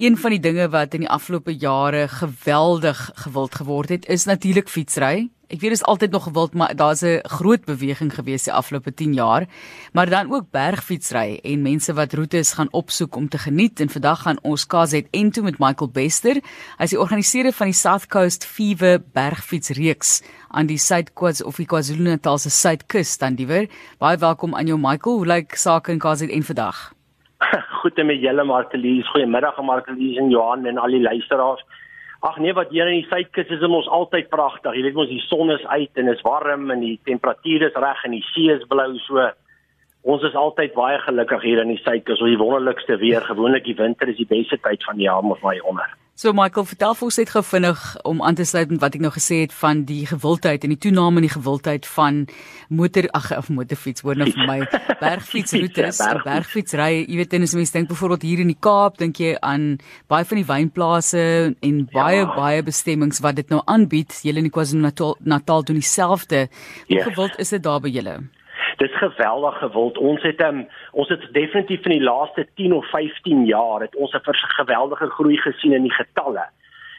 [0.00, 4.68] Een van die dinge wat in die afgelope jare geweldig gewild geword het, is natuurlik
[4.72, 5.28] fietsry.
[5.52, 8.94] Ek weet dit is altyd nog gewild, maar daar's 'n groot beweging gewees die afgelope
[8.94, 9.46] 10 jaar.
[9.92, 13.80] Maar dan ook bergfietsry en mense wat roetes gaan opsoek om te geniet.
[13.80, 16.34] En vandag gaan ons KZN toe met Michael Bester.
[16.76, 21.66] Hy is die organiseerder van die South Coast Fever bergfietsreeks aan die Suid-Kwaz of die
[21.66, 23.68] KwaZulu-Natal se suidkus dan diewer.
[23.98, 25.16] Baie welkom aan jou Michael.
[25.16, 26.99] Hoe lyk sake in KZN vandag?
[27.80, 29.08] Goed met julle Martelies.
[29.08, 31.64] Goeiemiddag aan Martelies en Johan en al die luisteraars.
[32.20, 34.74] Ag nee, wat hier in die suidkus is ons altyd pragtig.
[34.76, 38.02] Jy weet mos die son is uit en is warm en die temperatuur is reg
[38.04, 39.30] en die see is blou so.
[40.04, 42.20] Ons is altyd baie gelukkig hier in die suidkus.
[42.20, 43.24] Ons die wonderlikste weer.
[43.24, 45.99] Gewoonlik die winter is die beste tyd van die jaar maar my onder.
[46.20, 49.00] So Michael, vertel vir ons net gou vinnig om aan te sluit met wat ek
[49.00, 52.18] nou gesê het van die gewildheid en die toename in die gewildheid van
[52.68, 54.58] motor ag of motorfiets hoor nou vir my
[55.00, 56.90] bergfietsroetes, berg bergfietsry.
[57.06, 59.64] Jy weet en as mens dink byvoorbeeld hier in die Kaap, dink jy aan
[60.12, 61.22] baie van die wynplase
[61.56, 62.28] en baie ja.
[62.36, 64.12] baie bestemmings wat dit nou aanbied.
[64.20, 66.50] Julle in KwaZulu-Natal Natal doen dieselfde.
[66.84, 67.08] Hoe yes.
[67.08, 68.18] gewild is dit daar by julle?
[68.80, 69.98] Dis geweldig gewild.
[69.98, 74.14] Ons het um, ons het definitief in die laaste 10 of 15 jaar het ons
[74.14, 76.46] 'n geweldige groei gesien in die getalle.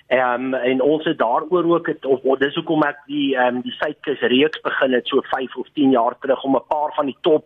[0.08, 3.62] Ehm um, en ons het daaroor ook het of dis hoekom ek die ehm um,
[3.62, 7.06] die Suidkus reeks begin het so 5 of 10 jaar terug om 'n paar van
[7.06, 7.46] die top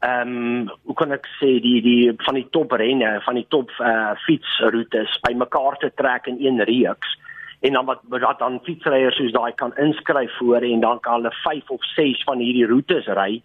[0.00, 3.70] ehm um, hoe kan ek sê die die van die top renne, van die top
[3.78, 7.18] uh, fietsroetes bymekaar te trek in een reeks
[7.60, 11.32] en dan wat wat dan fietsryers soos daai kan inskryf voor en dan kan hulle
[11.32, 13.42] 5 of 6 van hierdie roetes ry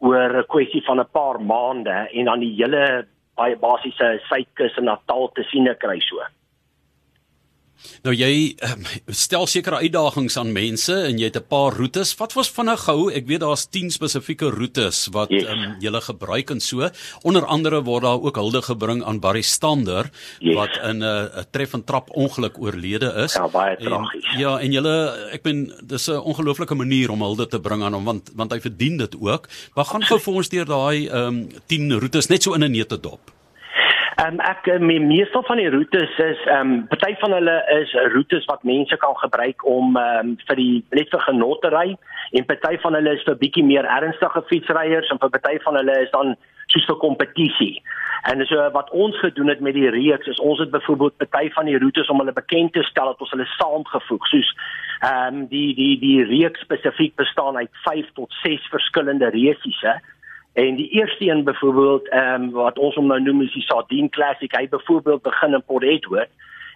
[0.00, 4.84] oor 'n kwessie van 'n paar maande en dan die hele baie basiese suidkus en
[4.84, 6.20] Natal te sien kry so.
[8.06, 12.14] Nou jy um, stel sekere uitdagings aan mense en jy het 'n paar roetes.
[12.16, 13.10] Wat was vinnig gehou?
[13.12, 15.44] Ek weet daar's 10 spesifieke roetes wat yes.
[15.44, 16.90] um, jy gebruik en so.
[17.22, 20.54] Onder andere word daar ook hulde gebring aan Barry Stander yes.
[20.54, 23.34] wat in 'n uh, treffend trap ongeluk oorlede is.
[23.34, 24.24] Ja, baie tragies.
[24.38, 24.82] Ja, en jy
[25.32, 28.60] ek ben dis 'n ongelooflike manier om hulde te bring aan hom want want hy
[28.60, 29.48] verdien dit ook.
[29.74, 33.00] Maar gaan gou vir ons deur daai um, 10 roetes net so in 'n neete
[33.00, 33.35] dop.
[34.16, 37.56] Ehm um, ek eh, me, meestal van die roetes is ehm um, party van hulle
[37.74, 41.68] is roetes wat mense kan gebruik om ehm um, vir die net vir genot te
[41.74, 41.90] ry
[42.38, 45.98] en party van hulle is vir bietjie meer ernstige fietsryers en vir party van hulle
[46.06, 46.32] is dan
[46.72, 47.74] soos vir kompetisie.
[48.32, 51.68] En so wat ons gedoen het met die reeks is ons het byvoorbeeld party van
[51.68, 54.56] die roetes om hulle bekend te stel dat ons hulle saamgevoeg soos
[55.04, 59.98] ehm um, die die die reeks spesifiek bestaan uit 5 tot 6 verskillende resiese
[60.56, 64.08] En die eerste een byvoorbeeld ehm um, wat ons hom nou noem is die Sardine
[64.08, 64.52] Classic.
[64.56, 66.28] Hy byvoorbeeld begin in Port Edward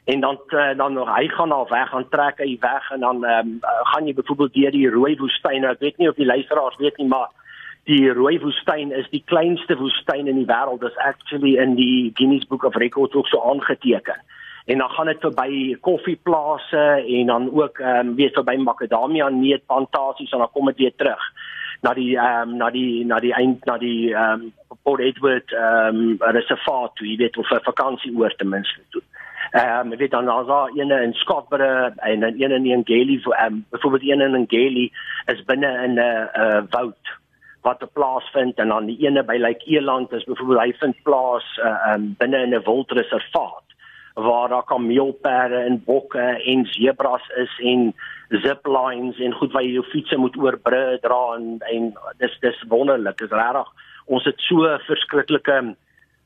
[0.04, 3.24] en dan uh, dan nog hy gaan al weg gaan trek hy weg en dan
[3.24, 5.64] ehm um, gaan jy byvoorbeeld deur die rooi woestyn.
[5.64, 7.30] Nou, ek weet nie of die luisteraars weet nie, maar
[7.88, 10.80] die rooi woestyn is die kleinste woestyn in die wêreld.
[10.84, 14.20] Dit is actually in die Guinness Book of Records ook so aangeteken.
[14.64, 20.30] En dan gaan dit verby koffieplase en dan ook ehm um, weer verby makadamia neutplantasies
[20.30, 21.32] en dan kom dit weer terug
[21.82, 24.52] na die ehm um, na die na die eind na die ehm um,
[24.82, 29.02] Port Edward ehm um, reservaat toe, jy weet of 'n vakansieoord ten minste toe.
[29.52, 33.34] Ehm um, weet dan as daar ene in Skotbere en dan ene in Ngeli vir
[33.34, 34.92] ehm um, byvoorbeeld ene in Ngeli
[35.26, 37.16] is binne in 'n uh, uh, woud
[37.62, 41.02] wat 'n plaas vind en dan die ene by Lake Eland is byvoorbeeld hy vind
[41.02, 43.69] plaas uh, um, binne in 'n wildreservaat
[44.14, 47.94] waar daar kameelperde en bokke en zebras is en
[48.28, 53.18] ziplines en goed waar jy jou fiets moet oorbrug dra en en dis dis wonderlik.
[53.18, 53.70] Dis regtig
[54.06, 55.60] ons het so verskriklike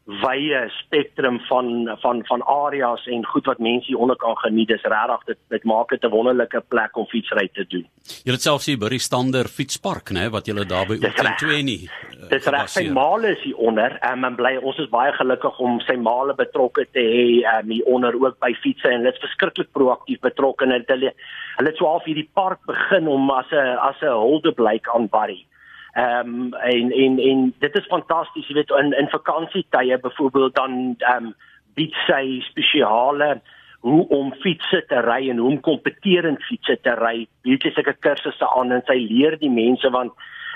[0.05, 4.69] wye spektrum van van van areas en goed wat mense hieronder kan geniet.
[4.69, 7.87] Dis regtig dit dit maak dit 'n wonderlike plek om fietsry te doen.
[8.25, 11.63] Jy het self sien by die Stander fietspark, né, wat jy daar by Oakland 2
[11.63, 11.89] nie.
[12.29, 13.99] Dis reg sy male is hier onder.
[14.13, 17.85] Um, en bly ons is baie gelukkig om sy male betrokke te hê um, hier
[17.87, 21.15] onder ook by fietsse en hulle is verskriklik proaktief betrokke en hulle
[21.57, 25.09] hulle het so half hierdie park begin om as 'n as 'n hulde blyk aan
[25.09, 25.47] Barry.
[25.94, 30.72] Ehm um, en en en dit is fantasties, jy weet in in vakansietye byvoorbeeld dan
[30.99, 31.34] ehm um,
[31.75, 33.41] bied sy spesiale
[33.85, 37.26] hoe om fietsse te ry en hoe om kompeterend fietsse te ry.
[37.46, 40.12] Bietjie sulke kursusse aan en sy leer die mense want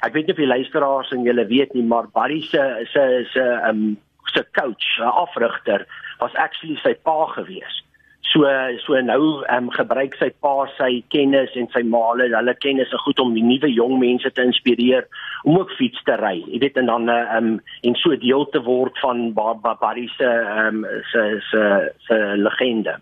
[0.07, 3.45] ek weet nie of die luisteraars en julle weet nie, maar Barry se se se
[3.45, 3.97] ehm um,
[4.35, 5.87] se coach, 'n afrigter
[6.19, 7.85] was actually sy pa gewees.
[8.29, 8.45] So
[8.85, 13.05] so nou ehm um, gebruik sy pa sy kennis en sy maale, hulle kennis is
[13.05, 15.07] goed om die nuwe jong mense te inspireer
[15.49, 16.37] om ook fiets te ry.
[16.45, 17.51] Jy weet en dan ehm um,
[17.89, 21.63] en so deel te word van Barry se ehm um, se se
[22.09, 22.99] se legende.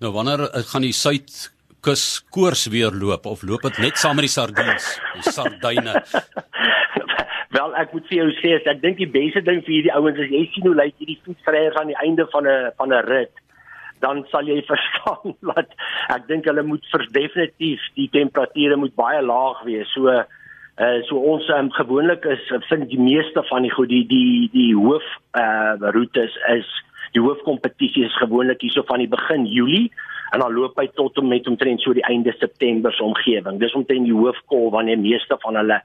[0.00, 1.50] Nou wanneer uh, gaan die suid
[1.84, 6.00] kus koers weer loop of loop dit net saam met die sardiens, die sardyne?
[7.56, 10.32] Wel, ek moet vir jou sê, ek dink die beste ding vir hierdie ouens is
[10.32, 13.34] jy sien hoe lyk hierdie fietsryers aan die einde van 'n van 'n rit
[14.00, 15.72] dan sal jy verstaan dat
[16.16, 19.88] ek dink hulle moet vir definitief die temperature moet baie laag wees.
[19.94, 20.24] So uh
[21.04, 25.04] so ons um, gewoonlik is vind die meeste van die goed die die die hoof
[25.36, 26.68] uh roetes is
[27.12, 29.90] die hoofkompetisie is gewoonlik hierso van die begin Julie
[30.32, 33.58] en dan loop hy tot en met omtrent so die einde September se omgewing.
[33.58, 35.80] Dis omtrent die hoofkol wanneer meeste van hulle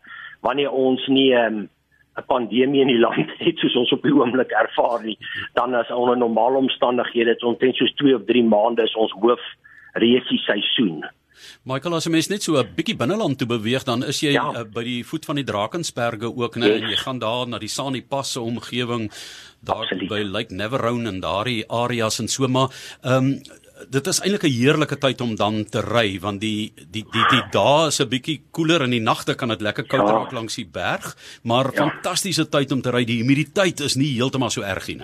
[0.46, 1.66] wanneer ons nie um,
[2.16, 5.18] 'n pandemie in die land het soos ons op die oomblik ervaar nie,
[5.54, 9.42] dan as onder normale omstandighede dit omtrent soos 2 of 3 maande is ons hoof
[9.94, 11.06] resie seisoen.
[11.68, 14.46] Michael as jy mens net so 'n bietjie binneland toe beweeg dan is jy ja.
[14.52, 16.90] uh, by die voet van die Drakensberge ook net yes.
[16.90, 19.12] jy gaan daar na die Sani Passe omgewing
[19.62, 20.10] daar Absoluut.
[20.10, 22.70] by Lake Neverone en daardie areas en so maar
[23.04, 27.04] ehm um, dit is eintlik 'n heerlike tyd om dan te ry want die die
[27.04, 30.14] die die dae is 'n bietjie koeler in die nagte kan dit lekker koud ja.
[30.16, 31.84] raak langs die berg, maar ja.
[31.84, 33.04] fantastiese tyd om te ry.
[33.06, 35.02] Die humiditeit is nie heeltemal so erg nie.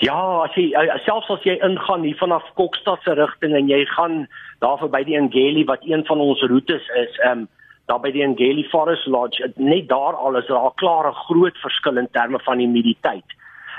[0.00, 3.84] Ja, as jy eh, selfs as jy ingaan hier vanaf Kokstad se rigting en jy
[3.96, 4.26] gaan
[4.60, 7.48] daar verby die Ngeli wat een van ons roetes is, ehm um,
[7.86, 11.96] daar by die Ngeli Forest Lodge, net daar al is daar 'n klare groot verskil
[11.96, 13.24] in terme van humiditeit.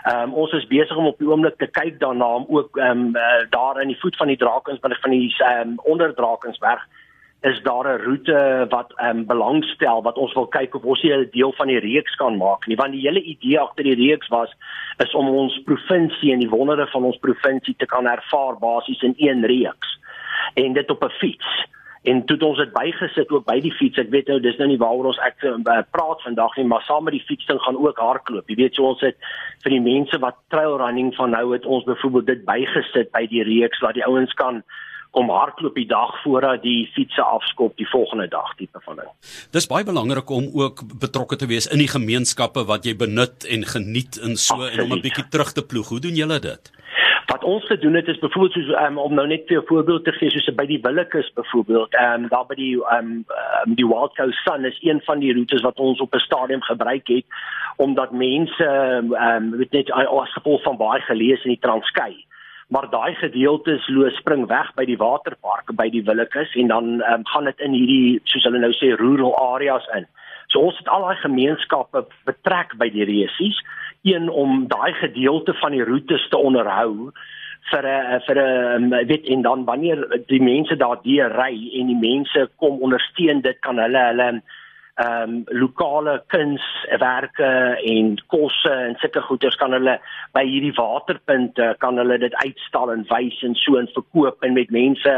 [0.06, 3.00] Ehm um, ons is besig om op die oomblik te kyk daarna om ook ehm
[3.07, 6.84] um, uh, daar in die voet van die Drakensberg van die ehm um, onder Drakensberg
[7.42, 11.18] is daar 'n roete wat ehm um, belangstel wat ons wil kyk of ons hier
[11.18, 12.75] 'n deel van die reeks kan maak nie.
[12.75, 14.52] Want die hele idee agter die reeks was
[14.98, 19.13] is om ons provinsie en die wondere van ons provinsie te kan ervaar basies in
[19.18, 20.00] een reeks.
[20.54, 21.66] En dit op 'n fiets
[22.12, 24.80] en toe ons dit bygesit ook by die fiets ek weet nou dis nou nie
[24.81, 28.50] waaroor ons ek uh, praat vandag nie maar saam met die fietsding gaan ook hardloop
[28.50, 29.18] jy weet so ons het
[29.66, 33.46] vir die mense wat trail running van nou het ons byvoorbeeld dit bygesit by die
[33.48, 34.63] reeks laat die ouens kan
[35.16, 39.12] om hardloop die dag voordat die fietsse afskop die volgende dag tipe van ding.
[39.56, 43.63] Dis baie belangrik om ook betrokke te wees in die gemeenskappe wat jy benut en
[43.69, 44.74] geniet in so Absoluut.
[44.74, 45.88] en om 'n bietjie terug te ploeg.
[45.90, 46.72] Hoe doen julle dit?
[47.25, 50.12] Wat ons te doen het is byvoorbeeld soos um, om nou net 'n voorbeeld te
[50.12, 53.25] gee soos by die Willekeus byvoorbeeld, ehm um, daar by die ehm um,
[53.66, 56.62] um, die Wild Coast Sun is een van die roetes wat ons op 'n stadium
[56.62, 57.25] gebruik het
[57.77, 62.25] omdat mense ehm um, weet net as gevolg van baie gelees in die Transkei
[62.68, 67.25] maar daai gedeeltes loop spring weg by die waterparke by die Willekeus en dan um,
[67.25, 70.07] gaan dit in hierdie soos hulle nou sê rural areas in.
[70.50, 73.60] So ons het al daai gemeenskappe betrek by die resies
[74.06, 77.12] een om daai gedeelte van die roetes te onderhou
[77.72, 82.50] vir 'n vir 'n weet en dan wanneer die mense daardeur ry en die mense
[82.56, 84.42] kom ondersteun dit kan hulle hulle
[84.96, 87.48] ehm um, lokale kunswerke
[87.84, 89.98] en kosse en sulke goederes kan hulle
[90.32, 94.72] by hierdie waterpunte kan hulle dit uitstal en wys en so en verkoop en met
[94.72, 95.16] mense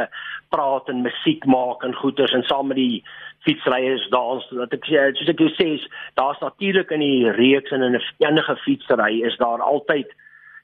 [0.49, 3.03] praat en musiek maak en goederes en saam met die
[3.45, 5.69] fietsryers daar dat ek sê soos ek sê
[6.17, 10.09] daar's natuurlik in die reeks en in 'n enige fietsry is daar altyd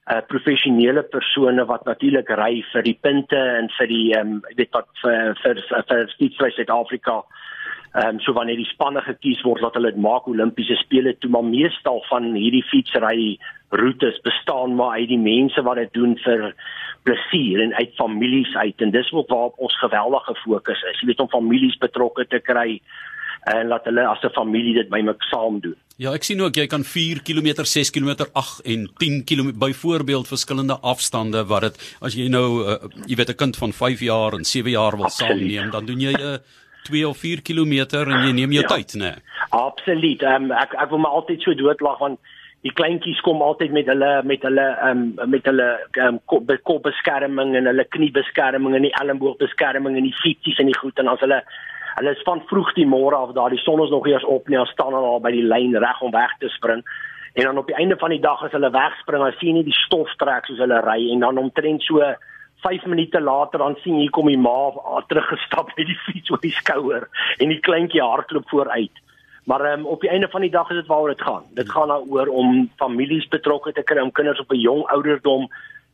[0.09, 4.73] uh, professionele persone wat natuurlik ry vir die punte en vir die ehm um, weet
[4.73, 7.21] wat vir vir vir fietsry Suid-Afrika
[7.93, 11.29] ehm um, so wanneer die spanne gekies word dat hulle dit maak Olimpiese spele toe
[11.29, 13.37] maar meestal van hierdie fietsry
[13.69, 16.55] roetes bestaan maar uit die mense wat dit doen vir
[17.05, 21.01] plesier en uit families uit en dis ook waarop ons geweldige fokus is.
[21.01, 22.79] Jy weet om families betrokke te kry
[23.51, 25.75] en laat hulle as 'n familie dit bymekaar saam doen.
[25.97, 30.27] Ja, ek sien ook jy kan 4 km, 6 km, 8 en 10 km byvoorbeeld
[30.27, 32.75] verskillende afstande wat dit as jy nou uh,
[33.05, 36.13] jy weet 'n kind van 5 jaar en 7 jaar wil saamneem, dan doen jy
[36.13, 36.37] 'n uh,
[36.89, 37.73] 2 of 4 km
[38.03, 39.11] en jy neem jou ja, tyd, né?
[39.55, 40.23] Absoluut.
[40.23, 42.19] Um, ek ek wil my altyd so doodlag want
[42.63, 45.67] die kleintjies kom altyd met hulle met hulle um, met hulle
[46.05, 50.99] um, kop, kopbeskerming en hulle kniebeskerming en die elleboogbeskerming en die fietsies en die goed
[51.01, 51.41] en as hulle
[51.97, 54.61] hulle is van vroeg die môre af daar die son is nog eers op nie,
[54.71, 56.81] staan hulle al by die lyn reg om weg te spring.
[57.33, 59.79] En dan op die einde van die dag as hulle wegspring, dan sien jy die
[59.83, 62.01] stof trek soos hulle ry en dan omtrent so
[62.63, 64.71] 5 minute later dan sien jy kom die ma
[65.07, 69.03] teruggestap met die fiets op die skouer en die kleintjie hardloop vooruit.
[69.43, 71.43] Maar um, op die einde van die dag is dit waaroor dit gaan.
[71.57, 75.49] Dit gaan daaroor om families betrokke te kry om kinders op 'n jong ouderdom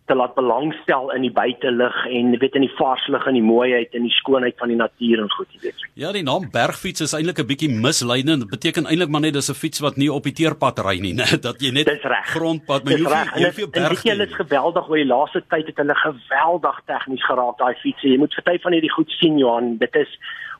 [0.09, 3.93] te laat belangstel in die buitelug en weet in die vars lig en die mooiheid
[3.97, 5.85] en die skoonheid van die natuur en goed, jy weet.
[5.93, 8.45] Ja, die naam bergfiets is eintlik 'n bietjie misleidend.
[8.45, 11.13] Dit beteken eintlik maar net dis 'n fiets wat nie op die teerpad ry nie,
[11.23, 11.87] net dat jy net
[12.33, 14.03] grondpad, maar jy hoef jy jou berg.
[14.03, 18.01] Hulle is geweldig oor die laaste tyd het hulle geweldig tegnies geraak daai fiets.
[18.01, 19.77] Jy moet verty van hierdie goed sien Johan.
[19.77, 20.11] Dit is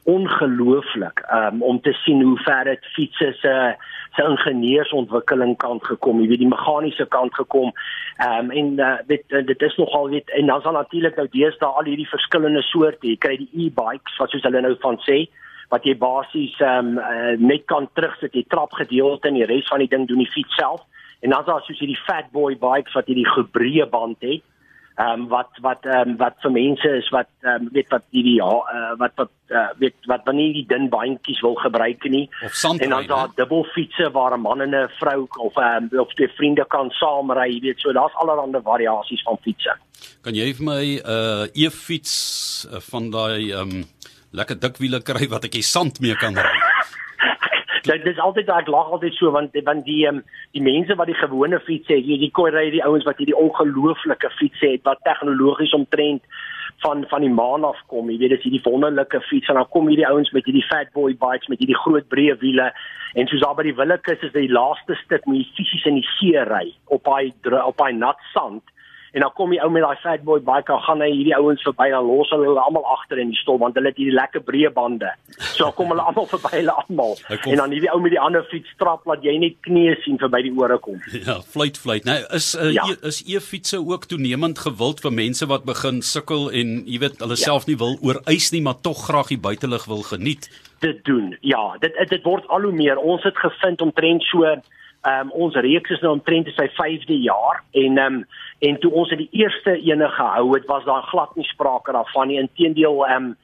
[0.04, 3.56] ongelooflik um, om te sien hoe ver dit fietsse se
[4.16, 7.70] se ingenieursontwikkeling kant gekom, jy weet die meganiese kant gekom.
[8.18, 11.70] Ehm um, en uh, dit dit is nogal weet en dan sal natuurlik nou deesdae
[11.70, 13.08] al hierdie verskillende soorte.
[13.08, 15.22] Jy kry die e-bikes wat soos hulle nou van sê
[15.70, 19.86] wat jy basies ehm um, uh, net kan terugsit die trapgedeelte en die res van
[19.86, 20.82] die ding doen die fiets self.
[21.22, 24.42] En dan is daar soos hierdie fat boy bikes wat hierdie gebreë band het
[25.00, 28.04] ehm um, wat wat ehm um, wat vir mense is wat ehm um, weet wat
[28.16, 32.28] hierdie ja uh, wat wat uh, weet wat wanneer die dun bandjies wil gebruik nie.
[32.84, 36.28] En dan daar dubbelfietsse waar 'n man en 'n vrou of ehm um, of twee
[36.28, 39.74] vriende kan saam ry jy weet so daar's allerlei variasies van fietsse
[40.22, 43.86] kan jy vir my 'n uh, e-fiets uh, van daai ehm um,
[44.32, 46.69] lekker dik wiele kry wat ek die sand mee kan ry
[47.84, 50.22] dit is altyd ek lag altyd so want want die um,
[50.56, 53.38] die mense wat die gewone fiets het, jy die koi ry die ouens wat hierdie
[53.38, 56.24] ongelooflike fiets het wat tegnologies omtrent
[56.84, 58.10] van van die maan af kom.
[58.12, 61.14] Jy weet dis hierdie wonderlike fiets en dan kom hierdie ouens met hierdie fat boy
[61.20, 62.72] bikes met hierdie groot breë wiele
[63.20, 66.10] en soos daar by die Willekeus is die laaste stuk met die fisies in die
[66.16, 67.34] see ry op daai
[67.64, 68.64] op daai nat sand
[69.12, 71.64] en dan kom die ou met daai fat boy bike en gaan hy hierdie ouens
[71.66, 74.72] verby en los hulle almal agter in die stol want hulle het hierdie lekker breë
[74.76, 75.12] bande.
[75.38, 77.18] So dan kom hulle almal verby hulle almal.
[77.40, 80.44] En dan hierdie ou met die ander fiets trap laat jy net knie sien verby
[80.50, 81.02] die ore kom.
[81.30, 82.06] Ja, fluit fluit.
[82.08, 82.86] Nou is uh, ja.
[83.06, 87.44] is e-fietsse ook toenemend gewild vir mense wat begin sukkel en jy weet hulle ja.
[87.50, 90.48] self nie wil oorwys nie maar tog graag die buitelug wil geniet.
[90.80, 91.34] Dit doen.
[91.42, 92.98] Ja, dit dit word al hoe meer.
[92.98, 94.48] Ons het gevind omtrent so
[95.08, 98.24] um, ons reeks is nou omtrent sy 5de jaar en ehm um,
[98.60, 102.28] en toe ons het die eerste ene gehou het was daar glad nie sprake daarvan
[102.28, 103.38] nie inteendeel ehm um,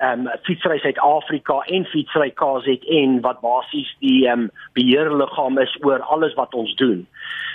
[0.00, 6.00] ehm um, fietsry Suid-Afrika en fietsry KZN wat basies die ehm um, beheerliggaam is oor
[6.00, 7.06] alles wat ons doen.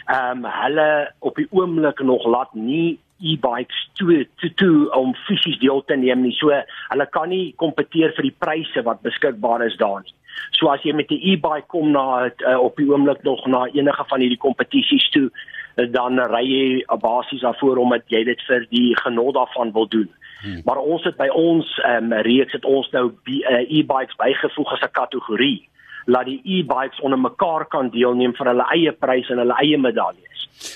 [0.05, 5.60] Ehm um, hulle op die oomblik nog laat nie e-bikes toe toe toe om fisies
[5.60, 6.36] deel te neem nie.
[6.39, 6.51] So
[6.91, 10.13] hulle kan nie kompeteer vir die pryse wat beskikbaar is daar nie.
[10.51, 14.03] So as jy met 'n e-bike kom na uh, op die oomblik nog na enige
[14.07, 15.29] van hierdie kompetisies toe,
[15.77, 20.10] uh, dan ry jy basies daarvoor omdat jy dit vir die genot daarvan wil doen.
[20.41, 20.62] Hmm.
[20.65, 24.91] Maar ons het by ons um, reeks het ons nou uh, e-bikes bygevoeg as 'n
[24.91, 25.69] kategorie
[26.05, 30.35] laat die e-bikes onder mekaar kan deelneem vir hulle eie pryse en hulle eie medaljes.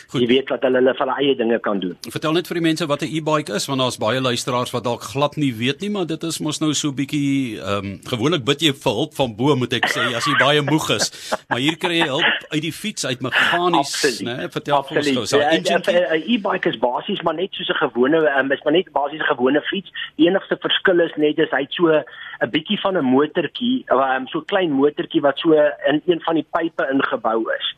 [0.09, 0.21] Goed.
[0.21, 1.95] Jy weet dat hulle hulle van eie dinge kan doen.
[2.11, 5.01] Vertel net vir die mense wat 'n e-bike is want daar's baie luisteraars wat dalk
[5.01, 8.61] glad nie weet nie, maar dit is mos nou so bietjie ehm um, gewoonlik bid
[8.61, 11.11] jy vir hulp van bo moet ek sê as jy baie moeg is.
[11.49, 14.49] Maar hier kry jy hulp uit die fiets uit meganies, né?
[14.51, 15.39] Vertel vir ons gou.
[15.39, 19.35] 'n E-bike is basies maar net soos 'n gewone um, is maar net basies 'n
[19.35, 19.89] gewone fiets.
[20.17, 24.41] Die enigste verskil is net dis hy't so 'n bietjie van 'n motortjie, um, so
[24.41, 25.53] klein motortjie wat so
[25.87, 27.75] in een van die pype ingebou is.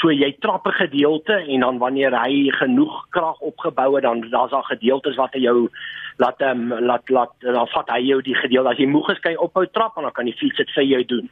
[0.00, 4.50] So jy trap 'n gedeelte en dan wanneer hy genoeg krag opgebou het dan daar's
[4.50, 5.68] daar gedeeltes wat hy jou
[6.16, 9.32] laat um, laat laat dan vat hy jou die gedeelte as jy moeg is kan
[9.32, 11.30] jy ophou trap en dan kan die fiets dit vir jou doen.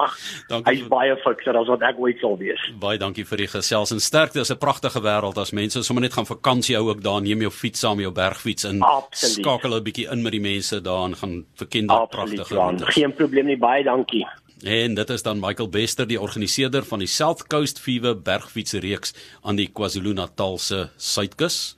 [0.65, 2.59] Hy's baie fikser as wat ek ooit sal wees.
[2.79, 4.39] Baie dankie vir die gesels en sterkte.
[4.39, 7.41] Dit is 'n pragtige wêreld as mense sommer net gaan vakansie hou ook daar, neem
[7.41, 8.81] jou fiets saam, jou bergfiets in.
[8.81, 9.45] Absoluut.
[9.45, 12.93] Skakel 'n bietjie in met die mense daar en gaan verken daai pragtige wêreld.
[12.93, 13.57] Geen probleem nie.
[13.57, 14.25] Baie dankie.
[14.63, 19.55] En dit is dan Michael Bester, die organiseerder van die South Coast Fever bergfietsreeks aan
[19.55, 21.75] die KwaZulu-Natal se suidkus.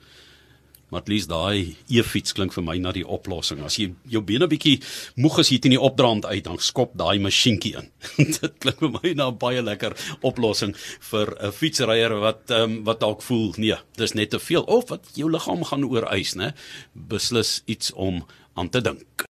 [0.88, 3.60] Maar at least daai e-fiets klink vir my na die oplossing.
[3.64, 4.78] As jy jou bene bietjie
[5.20, 7.90] moeg is hier teen die opdraand uit, dan skop daai masjienkie in.
[8.38, 10.74] Dit klink vir my na 'n baie lekker oplossing
[11.10, 14.88] vir 'n fietsryer wat ehm um, wat dalk voel, nee, dis net te veel of
[14.88, 16.54] wat jou liggaam gaan oorwys, né?
[16.94, 19.26] Beslis iets om aan te dink.